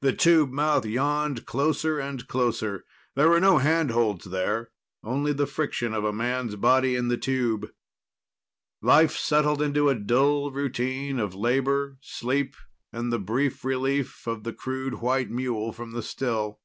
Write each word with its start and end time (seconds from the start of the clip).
The 0.00 0.12
tube 0.12 0.50
mouth 0.50 0.84
yawned 0.84 1.46
closer 1.46 2.00
and 2.00 2.26
closer. 2.26 2.84
There 3.14 3.28
were 3.28 3.38
no 3.38 3.58
handholds 3.58 4.24
there 4.24 4.72
only 5.04 5.32
the 5.32 5.46
friction 5.46 5.94
of 5.94 6.02
a 6.02 6.12
man's 6.12 6.56
body 6.56 6.96
in 6.96 7.06
the 7.06 7.16
tube. 7.16 7.68
Life 8.82 9.16
settled 9.16 9.62
into 9.62 9.88
a 9.88 9.94
dull 9.94 10.50
routine 10.50 11.20
of 11.20 11.32
labor, 11.36 11.96
sleep, 12.00 12.56
and 12.92 13.12
the 13.12 13.20
brief 13.20 13.64
relief 13.64 14.26
of 14.26 14.42
the 14.42 14.52
crude 14.52 14.94
white 14.94 15.30
mule 15.30 15.70
from 15.72 15.92
the 15.92 16.02
still. 16.02 16.58